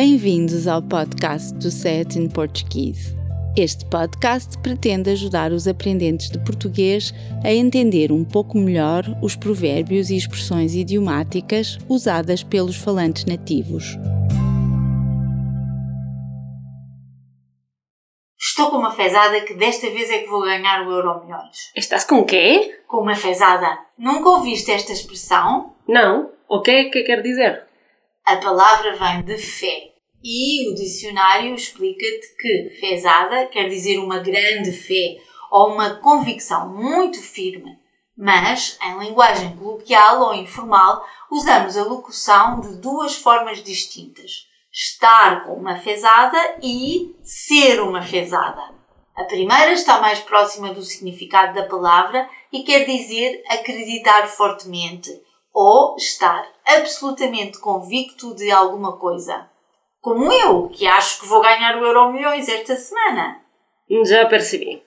Bem-vindos 0.00 0.68
ao 0.68 0.80
podcast 0.80 1.52
do 1.54 1.72
Set 1.72 2.16
in 2.16 2.28
Portuguese. 2.28 3.16
Este 3.56 3.84
podcast 3.86 4.56
pretende 4.58 5.10
ajudar 5.10 5.50
os 5.50 5.66
aprendentes 5.66 6.30
de 6.30 6.38
português 6.38 7.12
a 7.44 7.52
entender 7.52 8.12
um 8.12 8.24
pouco 8.24 8.56
melhor 8.56 9.02
os 9.20 9.34
provérbios 9.34 10.08
e 10.10 10.16
expressões 10.16 10.76
idiomáticas 10.76 11.78
usadas 11.88 12.44
pelos 12.44 12.76
falantes 12.76 13.24
nativos. 13.24 13.96
Estou 18.38 18.70
com 18.70 18.76
uma 18.76 18.92
fezada 18.92 19.40
que 19.40 19.54
desta 19.54 19.90
vez 19.90 20.08
é 20.10 20.18
que 20.18 20.28
vou 20.28 20.42
ganhar 20.42 20.86
o 20.86 20.92
Euro 20.92 21.24
Milhões. 21.24 21.72
Estás 21.74 22.04
com 22.04 22.24
quê? 22.24 22.72
Com 22.86 22.98
uma 22.98 23.16
fezada. 23.16 23.76
Nunca 23.98 24.28
ouviste 24.28 24.70
esta 24.70 24.92
expressão? 24.92 25.74
Não. 25.88 26.30
O 26.48 26.62
que 26.62 26.70
é 26.70 26.84
que 26.84 27.02
quer 27.02 27.20
dizer? 27.20 27.67
A 28.28 28.36
palavra 28.36 28.94
vem 28.94 29.22
de 29.22 29.38
fé. 29.38 29.94
E 30.22 30.70
o 30.70 30.74
dicionário 30.74 31.54
explica-te 31.54 32.36
que 32.38 32.76
fezada 32.78 33.46
quer 33.46 33.70
dizer 33.70 33.98
uma 33.98 34.18
grande 34.18 34.70
fé 34.70 35.16
ou 35.50 35.72
uma 35.72 35.94
convicção 35.94 36.68
muito 36.68 37.22
firme. 37.22 37.78
Mas, 38.14 38.78
em 38.84 38.98
linguagem 38.98 39.56
coloquial 39.56 40.20
ou 40.20 40.34
informal, 40.34 41.02
usamos 41.30 41.74
a 41.78 41.84
locução 41.84 42.60
de 42.60 42.76
duas 42.76 43.16
formas 43.16 43.62
distintas: 43.62 44.46
estar 44.70 45.46
com 45.46 45.54
uma 45.54 45.76
fezada 45.76 46.58
e 46.62 47.16
ser 47.22 47.80
uma 47.80 48.02
fezada. 48.02 48.74
A 49.16 49.24
primeira 49.24 49.72
está 49.72 50.02
mais 50.02 50.18
próxima 50.18 50.74
do 50.74 50.82
significado 50.82 51.54
da 51.54 51.66
palavra 51.66 52.28
e 52.52 52.62
quer 52.62 52.84
dizer 52.84 53.42
acreditar 53.48 54.26
fortemente 54.26 55.18
ou 55.52 55.96
estar 55.96 56.46
absolutamente 56.66 57.58
convicto 57.58 58.34
de 58.34 58.50
alguma 58.50 58.98
coisa. 58.98 59.48
Como 60.00 60.32
eu, 60.32 60.68
que 60.68 60.86
acho 60.86 61.20
que 61.20 61.26
vou 61.26 61.40
ganhar 61.40 61.76
o 61.76 61.84
Euro 61.84 62.12
Milhões 62.12 62.48
esta 62.48 62.76
semana. 62.76 63.40
Já 64.04 64.26
percebi. 64.26 64.82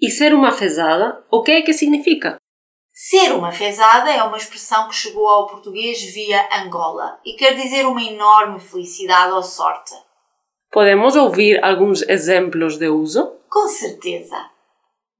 E 0.00 0.10
ser 0.10 0.34
uma 0.34 0.52
fezada, 0.52 1.24
o 1.30 1.42
que 1.42 1.52
é 1.52 1.62
que 1.62 1.72
significa? 1.72 2.36
Ser 2.92 3.32
uma 3.32 3.50
fezada 3.50 4.10
é 4.12 4.22
uma 4.22 4.36
expressão 4.36 4.88
que 4.88 4.94
chegou 4.94 5.26
ao 5.26 5.48
português 5.48 6.00
via 6.14 6.48
Angola 6.60 7.18
e 7.24 7.32
quer 7.32 7.54
dizer 7.56 7.84
uma 7.86 8.02
enorme 8.02 8.60
felicidade 8.60 9.32
ou 9.32 9.42
sorte. 9.42 9.92
Podemos 10.70 11.16
ouvir 11.16 11.62
alguns 11.64 12.02
exemplos 12.02 12.78
de 12.78 12.88
uso? 12.88 13.32
Com 13.50 13.66
certeza. 13.66 14.36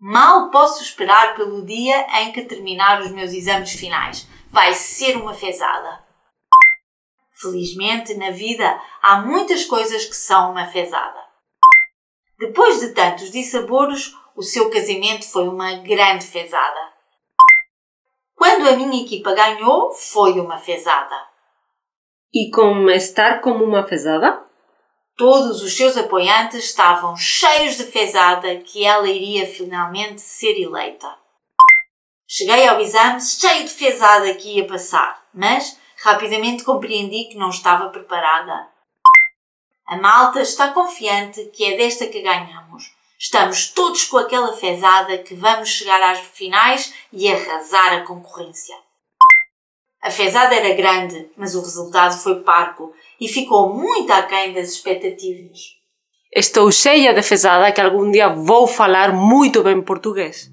Mal 0.00 0.50
posso 0.50 0.82
esperar 0.82 1.34
pelo 1.34 1.64
dia 1.64 2.06
em 2.20 2.30
que 2.30 2.42
terminar 2.42 3.00
os 3.00 3.10
meus 3.10 3.32
exames 3.32 3.72
finais. 3.72 4.28
Vai 4.54 4.72
ser 4.72 5.16
uma 5.16 5.34
fezada. 5.34 6.04
Felizmente, 7.32 8.14
na 8.14 8.30
vida, 8.30 8.80
há 9.02 9.16
muitas 9.20 9.64
coisas 9.64 10.04
que 10.04 10.14
são 10.14 10.52
uma 10.52 10.64
fezada. 10.64 11.20
Depois 12.38 12.78
de 12.78 12.94
tantos 12.94 13.32
dissaboros, 13.32 14.16
o 14.36 14.44
seu 14.44 14.70
casamento 14.70 15.28
foi 15.28 15.48
uma 15.48 15.74
grande 15.78 16.24
fezada. 16.24 16.92
Quando 18.36 18.68
a 18.68 18.76
minha 18.76 19.02
equipa 19.02 19.34
ganhou, 19.34 19.90
foi 19.90 20.38
uma 20.38 20.56
fezada. 20.56 21.16
E 22.32 22.48
como 22.54 22.88
estar 22.90 23.40
como 23.40 23.64
uma 23.64 23.84
fezada? 23.84 24.40
Todos 25.16 25.64
os 25.64 25.76
seus 25.76 25.96
apoiantes 25.96 26.66
estavam 26.66 27.16
cheios 27.16 27.76
de 27.76 27.86
fezada 27.86 28.54
que 28.58 28.84
ela 28.84 29.08
iria 29.08 29.48
finalmente 29.48 30.20
ser 30.20 30.56
eleita. 30.56 31.23
Cheguei 32.36 32.66
ao 32.66 32.80
exame 32.80 33.20
cheio 33.20 33.62
de 33.62 33.70
fezada 33.70 34.34
que 34.34 34.56
ia 34.56 34.66
passar, 34.66 35.22
mas 35.32 35.78
rapidamente 36.02 36.64
compreendi 36.64 37.26
que 37.26 37.38
não 37.38 37.48
estava 37.48 37.90
preparada. 37.90 38.66
A 39.86 39.96
malta 39.98 40.42
está 40.42 40.72
confiante 40.72 41.44
que 41.52 41.64
é 41.64 41.76
desta 41.76 42.08
que 42.08 42.22
ganhamos. 42.22 42.92
Estamos 43.20 43.68
todos 43.68 44.06
com 44.06 44.18
aquela 44.18 44.52
fezada 44.52 45.16
que 45.18 45.36
vamos 45.36 45.68
chegar 45.68 46.02
às 46.10 46.18
finais 46.18 46.92
e 47.12 47.32
arrasar 47.32 47.98
a 47.98 48.00
concorrência. 48.04 48.74
A 50.02 50.10
fezada 50.10 50.56
era 50.56 50.74
grande, 50.74 51.30
mas 51.36 51.54
o 51.54 51.60
resultado 51.60 52.18
foi 52.18 52.42
parco 52.42 52.92
e 53.20 53.28
ficou 53.28 53.72
muito 53.72 54.12
aquém 54.12 54.52
das 54.52 54.70
expectativas. 54.70 55.76
Estou 56.34 56.72
cheia 56.72 57.14
de 57.14 57.22
fezada 57.22 57.70
que 57.70 57.80
algum 57.80 58.10
dia 58.10 58.28
vou 58.28 58.66
falar 58.66 59.12
muito 59.12 59.62
bem 59.62 59.80
português. 59.80 60.52